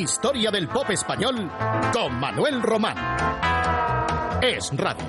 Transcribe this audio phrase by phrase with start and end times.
[0.00, 1.50] Historia del pop español
[1.92, 2.96] con Manuel Román.
[4.40, 5.04] Es radio.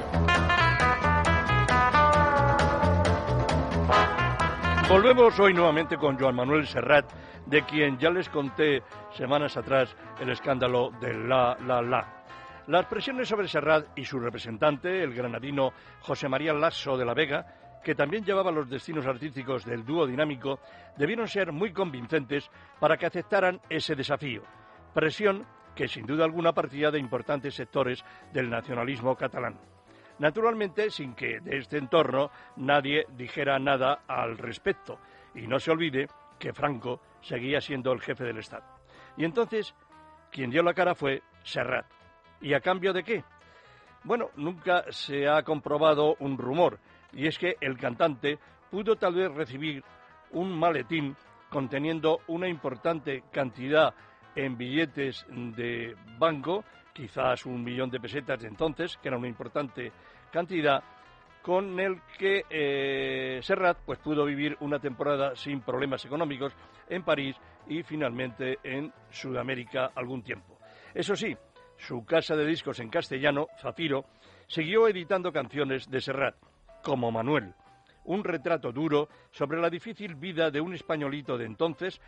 [4.90, 7.10] Volvemos hoy nuevamente con Joan Manuel Serrat,
[7.46, 8.84] de quien ya les conté
[9.14, 12.24] semanas atrás el escándalo de La La La.
[12.68, 17.80] Las presiones sobre Serrat y su representante, el granadino José María Lasso de la Vega,
[17.82, 20.60] que también llevaba los destinos artísticos del dúo dinámico,
[20.98, 24.44] debieron ser muy convincentes para que aceptaran ese desafío.
[24.94, 25.46] Presión
[25.76, 29.60] que sin duda alguna partía de importantes sectores del nacionalismo catalán.
[30.20, 35.00] Naturalmente, sin que de este entorno nadie dijera nada al respecto.
[35.34, 38.66] Y no se olvide que Franco seguía siendo el jefe del Estado.
[39.18, 39.74] Y entonces,
[40.32, 41.86] quien dio la cara fue Serrat.
[42.42, 43.24] ¿Y a cambio de qué?
[44.04, 46.80] Bueno, nunca se ha comprobado un rumor,
[47.14, 48.40] y es que el cantante
[48.72, 49.84] pudo tal vez recibir
[50.32, 51.16] un maletín
[51.50, 53.94] conteniendo una importante cantidad
[54.36, 59.92] en billetes de banco, quizás un millón de pesetas de entonces, que era una importante
[60.32, 60.84] cantidad,
[61.42, 66.54] con el que eh, Serrat pues, pudo vivir una temporada sin problemas económicos
[66.88, 67.36] en París
[67.68, 70.60] y finalmente en Sudamérica algún tiempo.
[70.94, 71.36] Eso sí,
[71.78, 74.06] su casa de discos en castellano, Zafiro,
[74.48, 76.36] siguió editando canciones de Serrat
[76.84, 77.54] como Manuel,
[78.06, 82.02] un retrato duro sobre la difícil vida de un españolito de entonces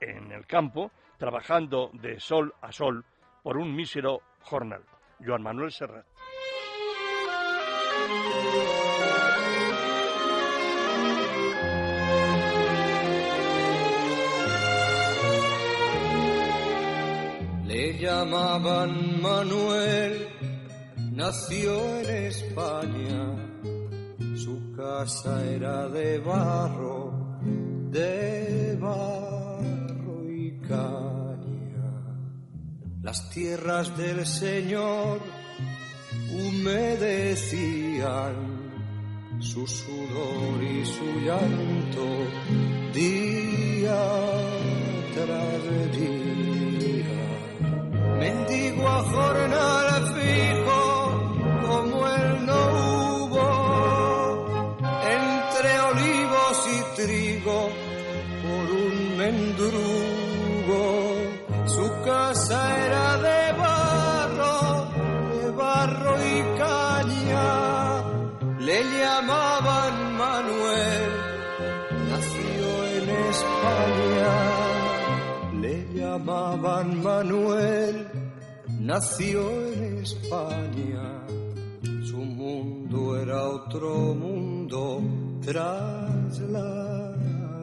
[0.00, 3.04] en el campo, trabajando de sol a sol
[3.42, 4.82] por un mísero jornal.
[5.24, 6.06] Joan Manuel Serrat.
[17.66, 20.28] Le llamaban Manuel,
[21.12, 23.50] nació en España
[24.36, 27.12] su casa era de barro,
[27.90, 29.29] de barro
[30.70, 31.38] y.
[33.02, 35.20] Las tierras del Señor
[36.32, 38.34] humedecían
[39.40, 42.06] su sudor y su llanto
[42.92, 44.04] día
[45.14, 45.64] tras
[45.98, 47.06] día.
[48.18, 50.82] Mendigo a jornal fijo
[51.66, 52.90] como el no
[56.96, 57.70] trigo
[58.42, 60.09] por un mendrugo.
[62.50, 64.90] Era de barro,
[65.30, 67.48] de barro y caña.
[68.58, 71.10] Le llamaban Manuel,
[72.10, 74.34] nació en España.
[75.60, 78.08] Le llamaban Manuel,
[78.80, 79.40] nació
[79.72, 81.06] en España.
[82.02, 85.00] Su mundo era otro mundo
[85.44, 87.14] tras la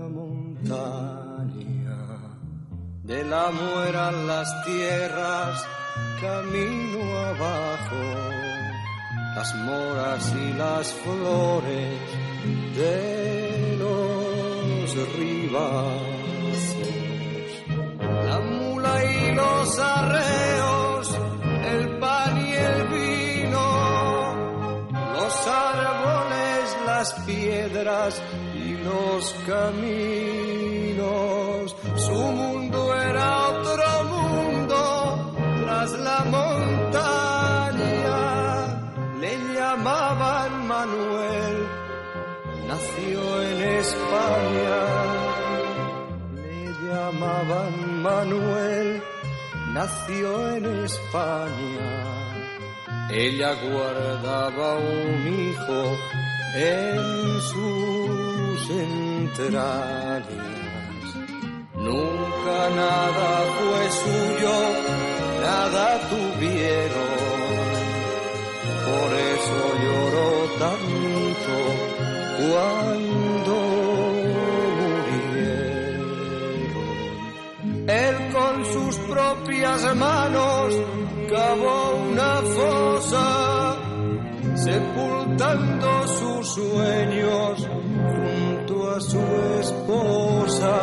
[0.09, 1.26] montaña.
[3.07, 5.65] De la muera las tierras,
[6.19, 8.03] camino abajo,
[9.33, 12.01] las moras y las flores
[12.75, 16.59] de los ribazos.
[18.25, 21.17] La mula y los arreos,
[21.63, 23.67] el pan y el vino,
[25.13, 28.21] los árboles, las piedras
[28.53, 29.97] y los caminos.
[31.95, 32.56] Su
[35.93, 37.77] la montaña.
[39.21, 41.67] Le llamaban Manuel,
[42.67, 44.79] nació en España.
[46.35, 49.01] Le llamaban Manuel,
[49.73, 52.17] nació en España.
[53.09, 55.97] Ella guardaba un hijo
[56.55, 60.27] en sus entrañas.
[61.75, 64.55] Nunca nada fue suyo,
[65.47, 67.15] nada tuvieron.
[68.87, 70.29] Por eso lloró
[70.65, 71.55] tanto
[72.41, 73.55] cuando
[74.85, 75.29] murieron.
[78.03, 80.67] Él con sus propias manos
[81.33, 81.79] cavó
[82.11, 83.25] una fosa
[84.67, 85.89] sepultando
[86.19, 87.53] sus sueños
[88.13, 89.23] junto a su
[89.61, 90.75] esposa.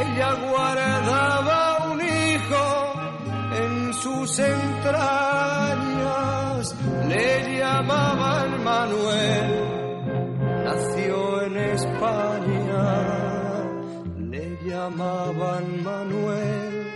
[0.00, 0.30] Ella
[4.30, 5.96] sus entrañas,
[7.08, 9.50] le llamaban Manuel,
[10.64, 12.84] nació en España,
[14.30, 16.86] le llamaban Manuel,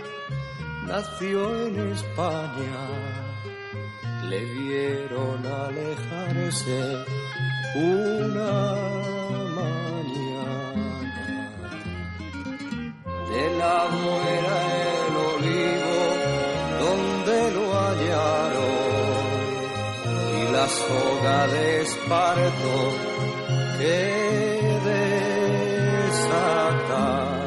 [0.87, 2.79] nació en España
[4.29, 6.79] le vieron alejarse
[7.75, 8.53] una
[9.59, 10.89] mañana.
[13.29, 14.94] De la muera
[20.65, 22.93] la soga de esparto
[23.77, 23.97] que
[26.09, 27.37] desatar.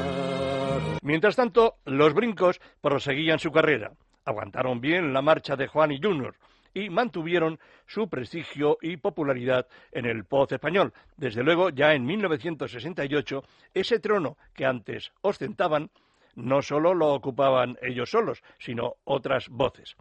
[1.03, 3.91] Mientras tanto, los brincos proseguían su carrera.
[4.25, 6.37] Aguantaron bien la marcha de Juan y Junior
[6.75, 10.93] y mantuvieron su prestigio y popularidad en el poz español.
[11.17, 13.43] Desde luego, ya en 1968,
[13.75, 15.91] ese trono que antes ostentaban
[16.39, 19.97] no solo lo ocupaban ellos solos, sino otras voces.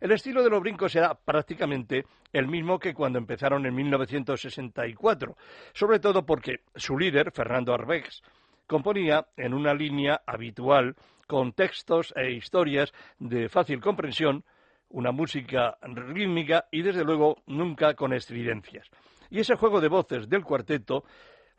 [0.00, 5.36] El estilo de los brincos era prácticamente el mismo que cuando empezaron en 1964,
[5.72, 8.22] sobre todo porque su líder, Fernando Arbex,
[8.66, 10.94] componía en una línea habitual
[11.26, 14.44] con textos e historias de fácil comprensión,
[14.90, 18.88] una música rítmica y desde luego nunca con estridencias.
[19.30, 21.04] Y ese juego de voces del cuarteto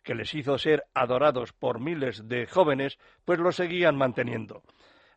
[0.09, 4.63] que les hizo ser adorados por miles de jóvenes, pues lo seguían manteniendo.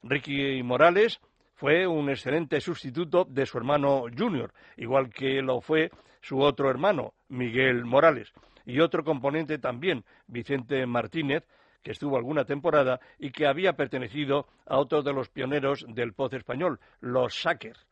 [0.03, 1.19] Ricky Morales
[1.55, 5.91] fue un excelente sustituto de su hermano Junior, igual que lo fue
[6.21, 8.35] su otro hermano, Miguel Morales,
[8.67, 11.47] y otro componente también, Vicente Martínez,
[11.83, 16.35] que estuvo alguna temporada y que había pertenecido a otro de los pioneros del poz
[16.35, 17.87] español, los Sackers.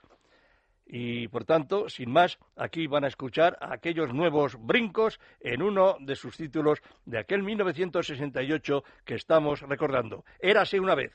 [0.92, 6.16] Y por tanto, sin más, aquí van a escuchar aquellos nuevos brincos en uno de
[6.16, 10.24] sus títulos de aquel 1968 que estamos recordando.
[10.40, 11.12] Érase una vez.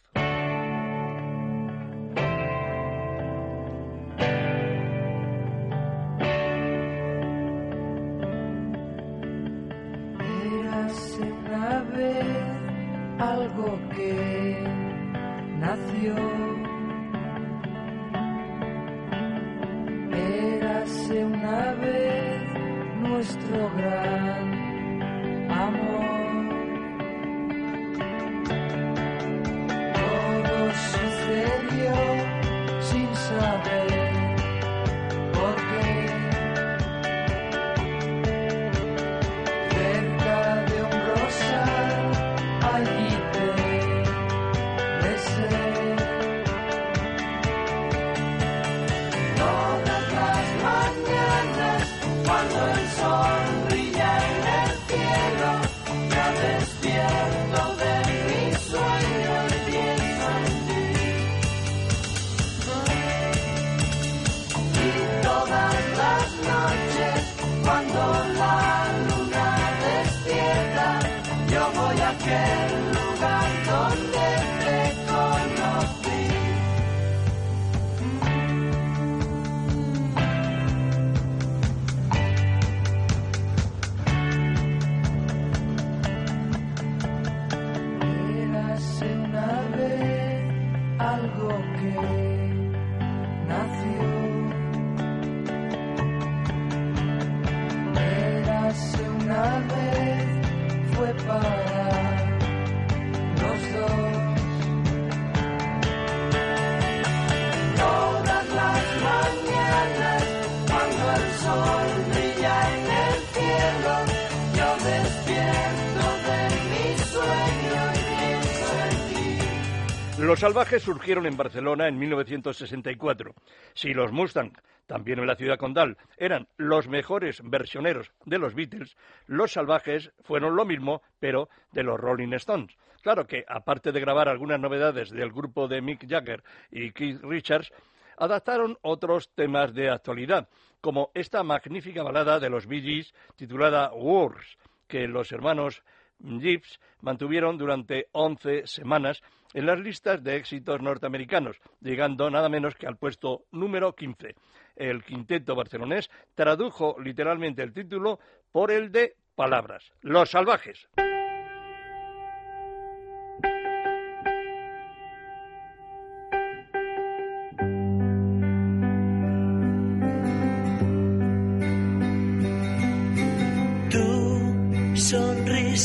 [120.25, 123.35] Los salvajes surgieron en Barcelona en 1964.
[123.75, 124.53] Si los Mustang,
[124.87, 128.97] también en la ciudad condal, eran los mejores versioneros de los Beatles,
[129.27, 132.75] los salvajes fueron lo mismo, pero de los Rolling Stones.
[133.03, 137.71] Claro que, aparte de grabar algunas novedades del grupo de Mick Jagger y Keith Richards,
[138.17, 140.49] adaptaron otros temas de actualidad,
[140.85, 144.55] como esta magnífica balada de los Bee Gees titulada Wars,
[144.87, 145.81] que los hermanos
[146.23, 149.23] Gibbs mantuvieron durante 11 semanas
[149.55, 154.35] en las listas de éxitos norteamericanos, llegando nada menos que al puesto número 15.
[154.75, 158.19] El quinteto barcelonés tradujo literalmente el título
[158.51, 160.87] por el de Palabras, Los Salvajes.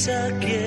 [0.00, 0.60] sakit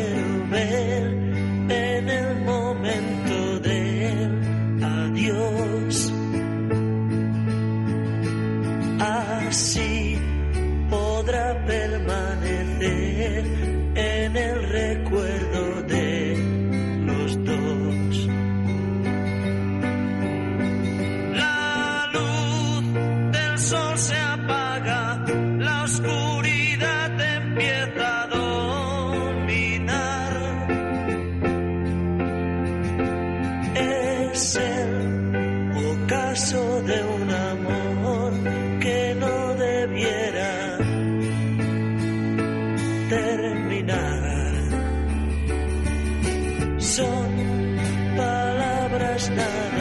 [46.95, 47.31] son
[48.15, 49.72] palabras tan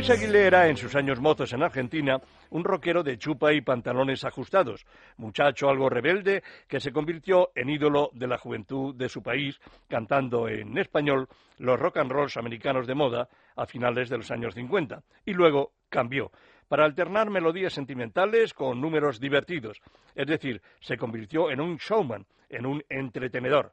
[0.00, 4.86] Luis Aguilera, en sus años mozos en Argentina, un rockero de chupa y pantalones ajustados,
[5.18, 10.48] muchacho algo rebelde que se convirtió en ídolo de la juventud de su país, cantando
[10.48, 11.28] en español
[11.58, 15.02] los rock and rolls americanos de moda a finales de los años 50.
[15.26, 16.30] Y luego cambió
[16.66, 19.82] para alternar melodías sentimentales con números divertidos.
[20.14, 23.70] Es decir, se convirtió en un showman, en un entretenedor.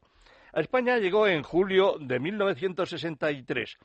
[0.58, 3.78] A España llegó en julio de 1963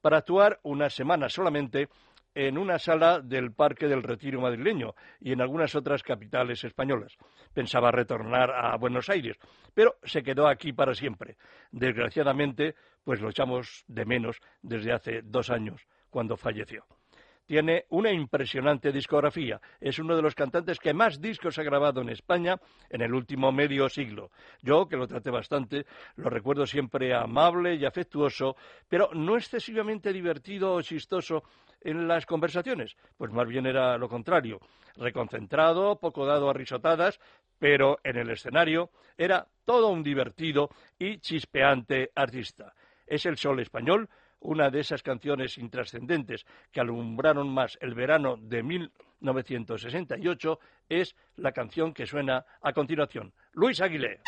[0.00, 1.90] para actuar una semana solamente
[2.34, 7.14] en una sala del Parque del Retiro madrileño y en algunas otras capitales españolas.
[7.52, 9.36] Pensaba retornar a Buenos Aires,
[9.74, 11.36] pero se quedó aquí para siempre.
[11.70, 16.86] Desgraciadamente, pues lo echamos de menos desde hace dos años, cuando falleció.
[17.46, 19.60] Tiene una impresionante discografía.
[19.78, 22.56] Es uno de los cantantes que más discos ha grabado en España
[22.88, 24.30] en el último medio siglo.
[24.62, 25.84] Yo, que lo traté bastante,
[26.16, 28.56] lo recuerdo siempre amable y afectuoso,
[28.88, 31.42] pero no excesivamente divertido o chistoso
[31.82, 32.96] en las conversaciones.
[33.16, 34.58] Pues más bien era lo contrario.
[34.96, 37.20] Reconcentrado, poco dado a risotadas,
[37.58, 42.72] pero en el escenario era todo un divertido y chispeante artista.
[43.06, 44.08] Es el sol español
[44.44, 51.92] una de esas canciones intrascendentes que alumbraron más el verano de 1968 es la canción
[51.92, 53.32] que suena a continuación.
[53.52, 54.20] Luis Aguilé.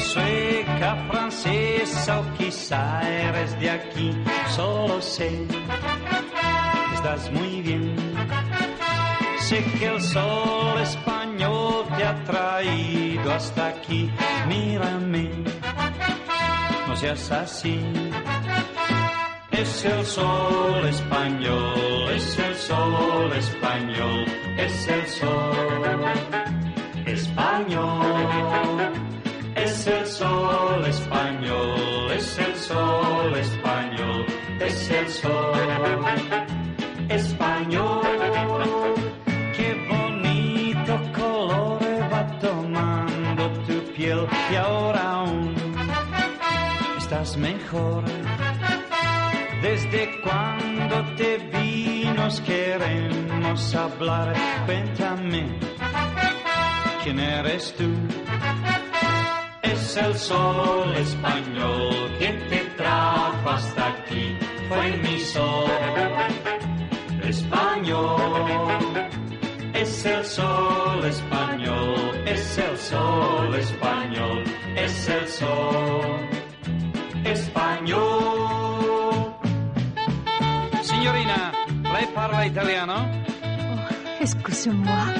[0.00, 4.10] Sueca, francesa o quizá eres de aquí,
[4.56, 5.46] solo sé
[6.88, 7.99] que estás muy bien.
[9.78, 14.10] Que el sol español te ha traído hasta aquí,
[14.48, 15.30] mírame,
[16.86, 17.80] no seas así.
[19.50, 24.24] Es el sol español, es el sol español,
[24.56, 26.04] es el sol
[27.06, 28.50] español.
[29.56, 31.89] Es el sol español,
[49.62, 54.34] Desde cuando te vi nos queremos hablar,
[54.66, 55.46] cuéntame
[57.04, 57.88] quién eres tú.
[59.62, 64.36] Es el sol español que te trajo hasta aquí,
[64.68, 65.70] fue mi sol
[67.22, 69.08] español.
[69.74, 74.42] Es el sol español, es el sol español,
[74.74, 76.39] es el sol
[77.24, 78.00] español.
[80.82, 81.52] Signorina,
[81.92, 83.06] lei parla italiano?
[83.42, 85.14] Oh, excusez-moi,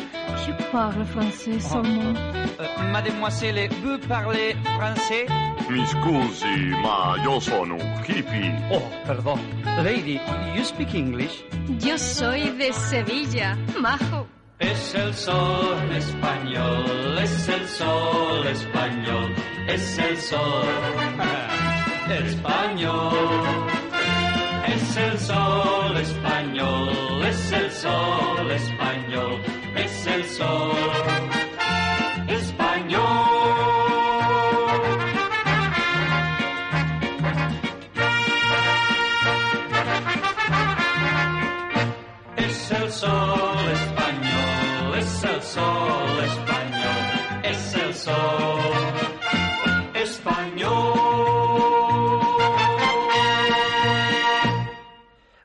[0.46, 2.14] je parle français seulement.
[2.60, 5.26] Euh, mademoiselle, vous parlez français?
[5.70, 8.52] Mi scusi, ma io sono un hippie.
[8.70, 9.38] Oh, perdón.
[9.84, 10.20] Lady,
[10.54, 11.44] you speak English?
[11.78, 14.26] Yo soy de Sevilla, majo.
[14.58, 19.34] Es el sol español, es el sol español,
[19.68, 20.66] es el sol
[22.10, 23.12] español.
[24.66, 29.40] Es el sol español, es el sol español,
[29.76, 31.19] es el sol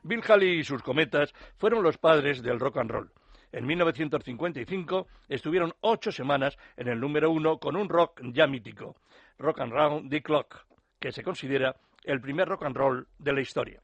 [0.06, 3.12] Bill Haley y sus cometas fueron los padres del rock and roll.
[3.50, 8.94] En 1955 estuvieron ocho semanas en el número uno con un rock ya mítico,
[9.36, 10.64] Rock and Round the Clock,
[11.00, 13.82] que se considera el primer rock and roll de la historia.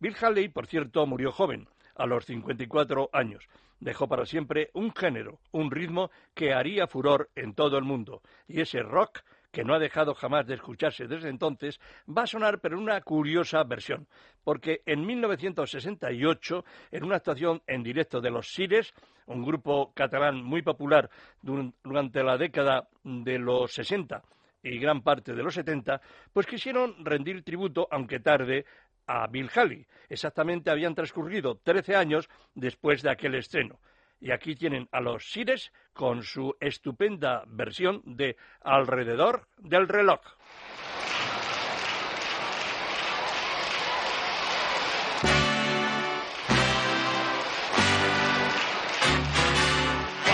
[0.00, 3.46] Bill Haley, por cierto, murió joven, a los 54 años.
[3.78, 8.60] Dejó para siempre un género, un ritmo que haría furor en todo el mundo, y
[8.60, 12.76] ese rock que no ha dejado jamás de escucharse desde entonces, va a sonar pero
[12.76, 14.06] en una curiosa versión,
[14.44, 18.92] porque en 1968, en una actuación en directo de los Sires,
[19.26, 21.10] un grupo catalán muy popular
[21.42, 24.22] durante la década de los 60
[24.62, 26.00] y gran parte de los 70,
[26.32, 28.66] pues quisieron rendir tributo, aunque tarde,
[29.06, 29.86] a Bill Haley.
[30.08, 33.80] Exactamente habían transcurrido 13 años después de aquel estreno.
[34.20, 40.20] Y aquí tienen a los Sires con su estupenda versión de Alrededor del reloj.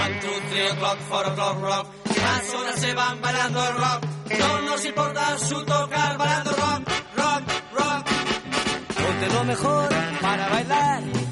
[0.04, 1.86] One, two, three o'clock, four o'clock, rock.
[2.16, 4.04] Las horas se van bailando el rock.
[4.38, 8.06] No nos importa su tocar bailando rock, rock, rock.
[8.96, 9.88] Ponte lo mejor
[10.20, 11.25] para bailar.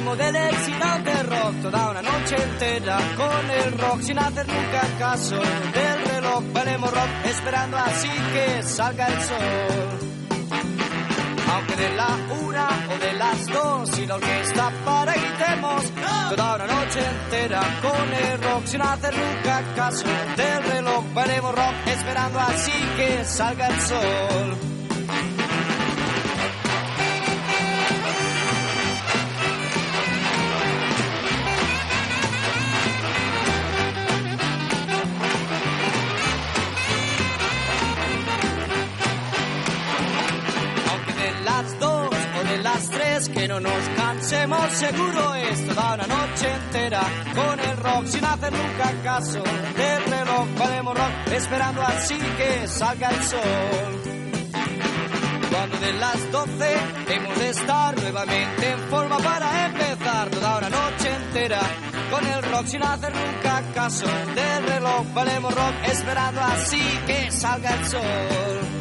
[0.00, 1.60] Ritmo del excitante rock.
[1.60, 6.42] Toda una noche entera con el rock sin hacer nunca caso del reloj.
[6.54, 10.10] Bailemos rock esperando así que salga el sol.
[11.52, 15.84] Aunque de la una o de las dos y la orquesta para gritemos
[16.30, 21.04] toda una noche entera con el rock sin hacer nunca caso del reloj.
[21.12, 24.79] Bailemos rock esperando así que salga el sol.
[43.20, 47.00] Tres que no nos cansemos, seguro es toda una noche entera
[47.34, 50.46] con el rock sin hacer nunca caso del reloj.
[50.58, 54.02] Valemos rock esperando así que salga el sol.
[55.50, 56.76] Cuando de las doce
[57.08, 61.60] hemos de estar nuevamente en forma para empezar toda una noche entera
[62.10, 65.06] con el rock sin hacer nunca caso del reloj.
[65.14, 68.79] Valemos rock esperando así que salga el sol.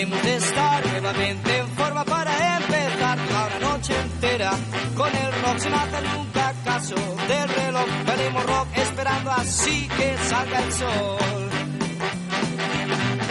[0.00, 4.52] Hemos de estar nuevamente en forma para empezar toda una noche entera
[4.96, 7.86] con el rock sin hacer nunca caso del reloj.
[8.06, 11.18] Venimos rock esperando así que salga el sol.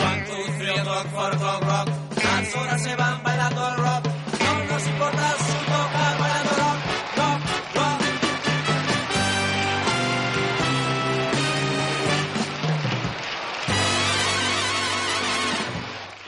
[0.07, 1.89] One, two, three, o'clock, four o'clock, rock.
[2.23, 3.96] Las horas se van bailando el rock.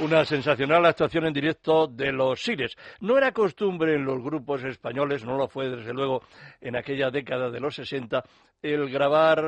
[0.10, 2.76] Una sensacional actuación en directo de los Sires.
[3.00, 6.24] No era costumbre en los grupos españoles, no lo fue desde luego
[6.60, 8.24] en aquella década de los 60,
[8.62, 9.43] el grabar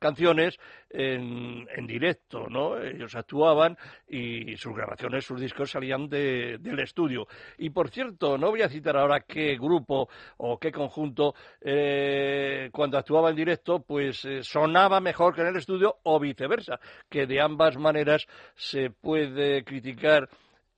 [0.00, 0.58] canciones
[0.90, 2.80] en, en directo, ¿no?
[2.80, 3.76] Ellos actuaban
[4.08, 7.26] y sus grabaciones, sus discos salían de- del estudio.
[7.58, 12.98] Y por cierto, no voy a citar ahora qué grupo o qué conjunto eh, cuando
[12.98, 16.78] actuaba en directo, pues eh, sonaba mejor que en el estudio o viceversa,
[17.10, 20.28] que de ambas maneras se puede criticar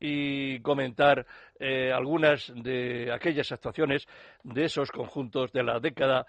[0.01, 1.27] y comentar
[1.59, 4.07] eh, algunas de aquellas actuaciones
[4.43, 6.27] de esos conjuntos de la década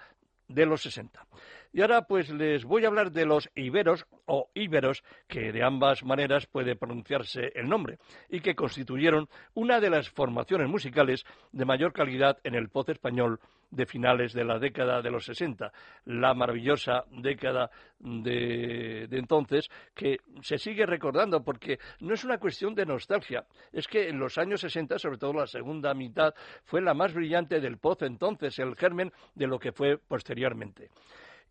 [0.54, 1.26] de los 60.
[1.74, 6.04] Y ahora pues les voy a hablar de los iberos o íberos, que de ambas
[6.04, 7.98] maneras puede pronunciarse el nombre,
[8.30, 13.40] y que constituyeron una de las formaciones musicales de mayor calidad en el pop español
[13.70, 15.72] de finales de la década de los 60,
[16.06, 22.76] la maravillosa década de, de entonces, que se sigue recordando porque no es una cuestión
[22.76, 26.34] de nostalgia, es que en los años 60, sobre todo la segunda mitad,
[26.66, 30.90] fue la más brillante del pop entonces, el germen de lo que fue posteriormente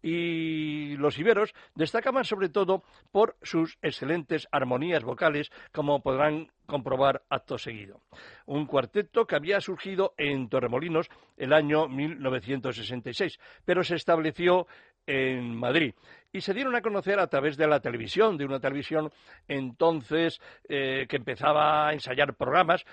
[0.03, 7.59] y los iberos destacaban sobre todo por sus excelentes armonías vocales, como podrán comprobar acto
[7.59, 8.01] seguido.
[8.47, 14.67] Un cuarteto que había surgido en Torremolinos el año 1966, pero se estableció
[15.07, 15.95] en Madrid
[16.33, 19.11] y se dieron a conocer a través de la televisión, de una televisión
[19.49, 22.85] entonces eh, que empezaba a ensayar programas.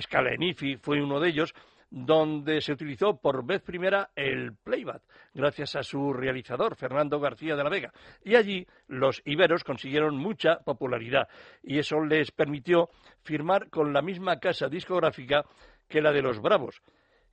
[0.00, 1.54] Scala Enifi fue uno de ellos,
[1.90, 7.64] donde se utilizó por vez primera el playback, gracias a su realizador, Fernando García de
[7.64, 7.92] la Vega.
[8.24, 11.28] Y allí los iberos consiguieron mucha popularidad
[11.62, 12.90] y eso les permitió
[13.22, 15.44] firmar con la misma casa discográfica
[15.88, 16.82] que la de los Bravos,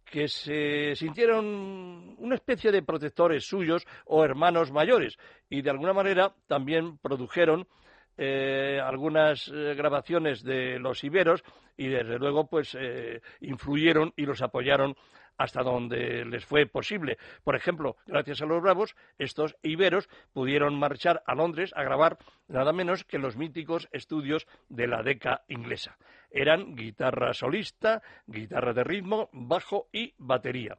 [0.06, 5.18] que se sintieron una especie de protectores suyos o hermanos mayores
[5.50, 7.68] y de alguna manera también produjeron
[8.18, 11.44] eh, algunas eh, grabaciones de los iberos
[11.78, 14.96] y desde luego pues eh, influyeron y los apoyaron
[15.38, 17.18] hasta donde les fue posible.
[17.44, 22.72] Por ejemplo, gracias a los Bravos, estos iberos pudieron marchar a Londres a grabar nada
[22.72, 25.98] menos que los míticos estudios de la deca inglesa.
[26.30, 30.78] Eran guitarra solista, guitarra de ritmo, bajo y batería.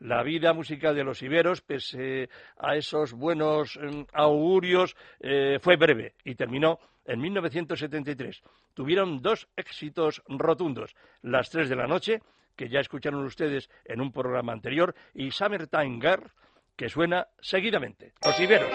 [0.00, 2.28] La vida musical de los iberos, pese
[2.58, 8.42] a esos buenos eh, augurios, eh, fue breve y terminó en 1973.
[8.74, 12.20] Tuvieron dos éxitos rotundos, Las tres de la noche,
[12.56, 16.30] que ya escucharon ustedes en un programa anterior, y Summertime Girl,
[16.76, 18.12] que suena seguidamente.
[18.24, 18.70] Los iberos.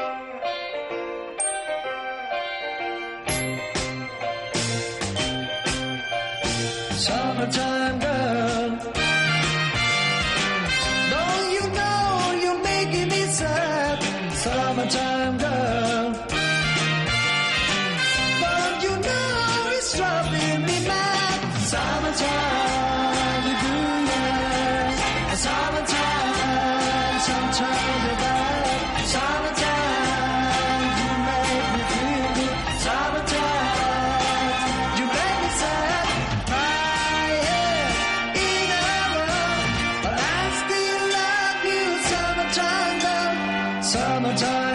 [43.89, 44.68] Summertime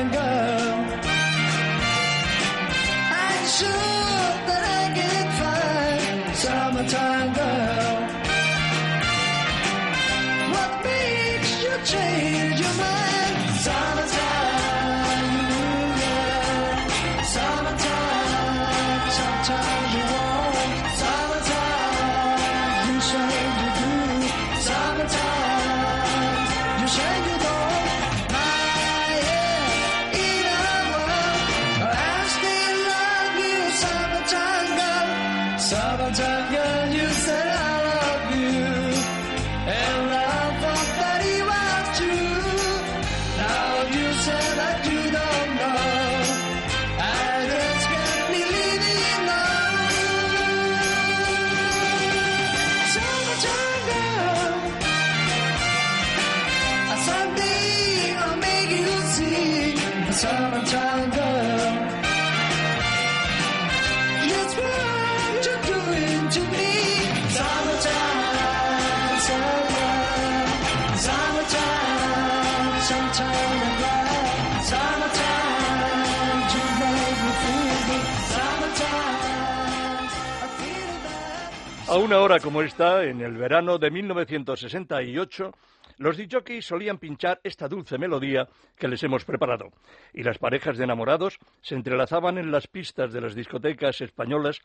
[81.94, 85.52] A una hora como esta, en el verano de 1968,
[85.98, 89.70] los DJs solían pinchar esta dulce melodía que les hemos preparado,
[90.12, 94.60] y las parejas de enamorados se entrelazaban en las pistas de las discotecas españolas,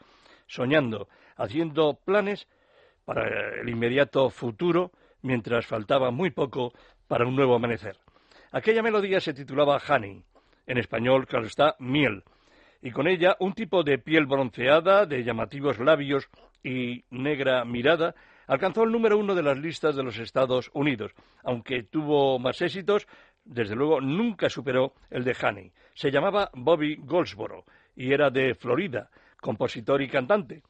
[0.47, 2.47] soñando, haciendo planes
[3.05, 6.73] para el inmediato futuro, mientras faltaba muy poco
[7.07, 7.95] para un nuevo amanecer.
[8.51, 10.23] Aquella melodía se titulaba Honey,
[10.65, 12.23] en español, claro está, miel,
[12.81, 16.27] y con ella un tipo de piel bronceada, de llamativos labios
[16.63, 18.15] y negra mirada,
[18.47, 21.11] alcanzó el número uno de las listas de los Estados Unidos.
[21.43, 23.07] Aunque tuvo más éxitos,
[23.45, 25.71] desde luego nunca superó el de Honey.
[25.93, 29.09] Se llamaba Bobby Goldsboro y era de Florida,
[29.41, 30.61] compositor y cantante.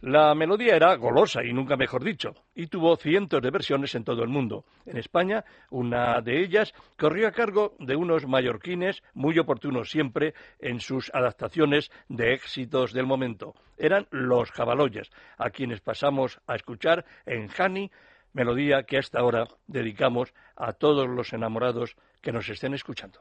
[0.00, 4.22] La melodía era golosa y nunca mejor dicho, y tuvo cientos de versiones en todo
[4.22, 4.64] el mundo.
[4.86, 10.78] En España, una de ellas corrió a cargo de unos mallorquines muy oportunos siempre en
[10.78, 13.54] sus adaptaciones de éxitos del momento.
[13.76, 17.90] Eran los Jabaloyas, a quienes pasamos a escuchar en Hani,
[18.32, 23.20] melodía que hasta ahora dedicamos a todos los enamorados que nos estén escuchando.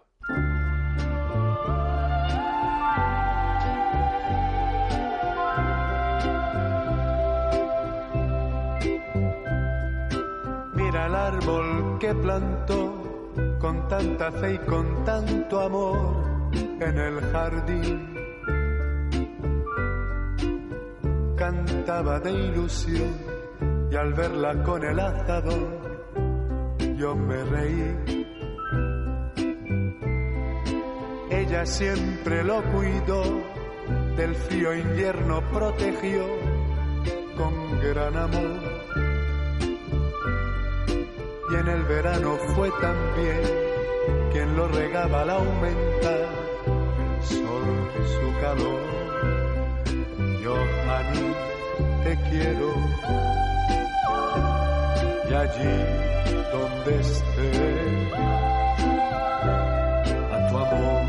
[12.08, 18.14] Que plantó con tanta fe y con tanto amor en el jardín.
[21.36, 23.14] Cantaba de ilusión
[23.92, 25.68] y al verla con el azador
[26.96, 27.96] yo me reí.
[31.30, 33.22] Ella siempre lo cuidó,
[34.16, 36.26] del frío invierno protegió
[37.36, 38.67] con gran amor
[41.50, 43.42] y en el verano fue también
[44.32, 46.30] quien lo regaba al aumentar
[46.66, 47.66] el sol
[48.06, 48.82] su calor.
[50.44, 51.04] Yo a
[52.04, 52.74] te quiero
[55.30, 55.76] y allí
[56.52, 57.52] donde esté
[60.32, 61.04] a tu amor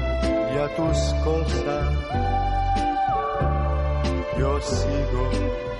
[0.55, 1.85] y a tus cosas
[4.39, 5.31] yo sigo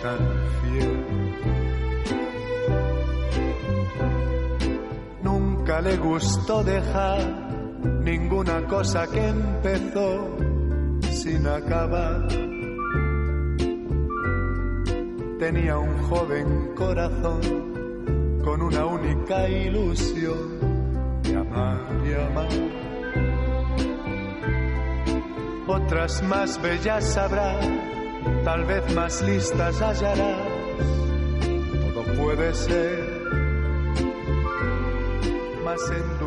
[0.03, 0.19] tan
[0.61, 1.28] fiel.
[5.69, 7.21] Nunca le gustó dejar
[8.03, 10.35] ninguna cosa que empezó
[11.13, 12.27] sin acabar.
[15.39, 17.41] Tenía un joven corazón
[18.43, 22.49] con una única ilusión de amar y amar.
[25.67, 27.61] Otras más bellas habrá,
[28.43, 30.49] tal vez más listas hallarás.
[31.93, 33.08] Todo puede ser.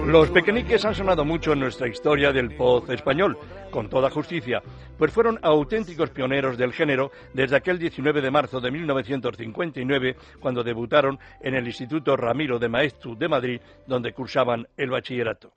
[0.06, 3.38] Los pequeñiques han sonado mucho en nuestra historia del pop español,
[3.70, 4.62] con toda justicia,
[4.98, 11.20] pues fueron auténticos pioneros del género desde aquel 19 de marzo de 1959, cuando debutaron
[11.42, 15.52] en el Instituto Ramiro de Maeztu de Madrid, donde cursaban el bachillerato.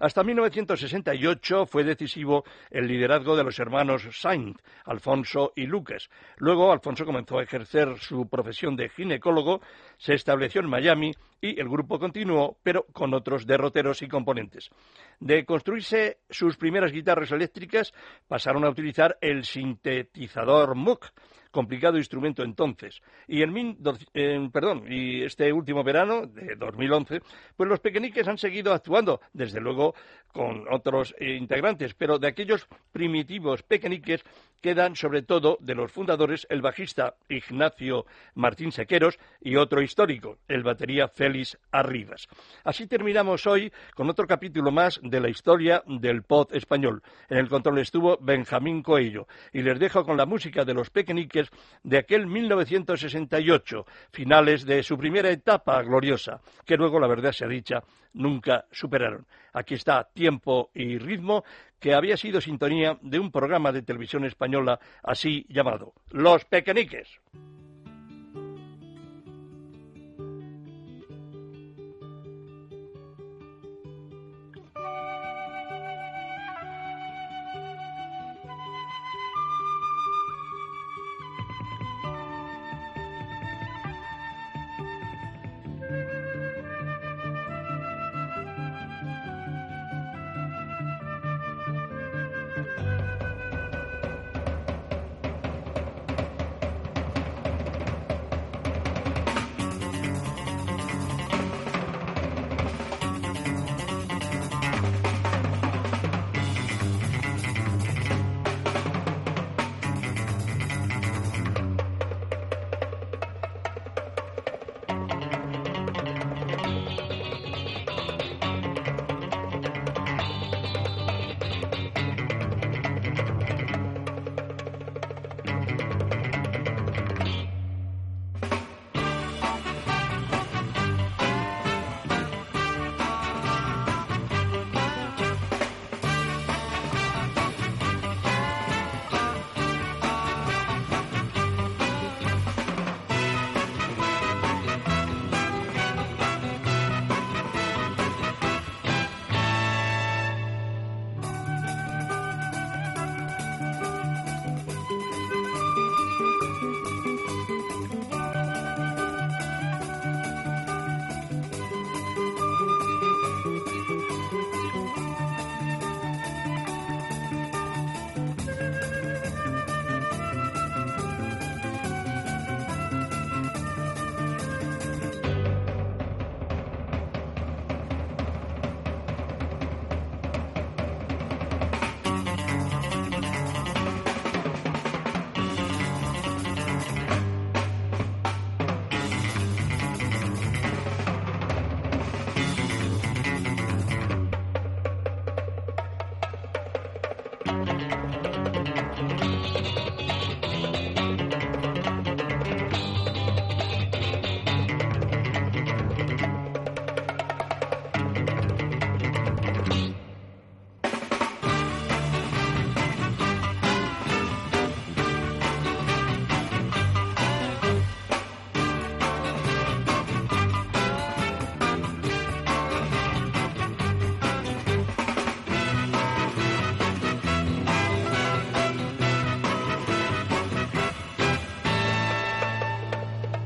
[0.00, 6.08] Hasta 1968 fue decisivo el liderazgo de los hermanos Saint, Alfonso y Lucas.
[6.38, 9.60] Luego Alfonso comenzó a ejercer su profesión de ginecólogo,
[9.98, 14.70] se estableció en Miami y el grupo continuó, pero con otros derroteros y componentes.
[15.18, 17.92] De construirse sus primeras guitarras eléctricas,
[18.26, 21.10] pasaron a utilizar el sintetizador Moog,
[21.50, 23.02] complicado instrumento entonces.
[23.26, 27.20] Y en, perdón, y este último verano de 2011,
[27.56, 29.94] pues los pequeñiques han seguido actuando, desde luego
[30.32, 34.24] con otros eh, integrantes, pero de aquellos primitivos pequeñiques
[34.60, 40.62] quedan sobre todo de los fundadores el bajista Ignacio Martín Sequeros y otro histórico, el
[40.62, 42.28] batería Félix Arribas.
[42.64, 47.02] Así terminamos hoy con otro capítulo más de la historia del pop español.
[47.28, 51.50] En el control estuvo Benjamín Coello y les dejo con la música de los pequeñiques
[51.82, 57.82] de aquel 1968, finales de su primera etapa gloriosa, que luego, la verdad sea dicha,
[58.12, 59.26] nunca superaron.
[59.52, 61.44] Aquí está Tiempo y Ritmo,
[61.78, 67.20] que había sido sintonía de un programa de televisión española así llamado Los Pequeñiques.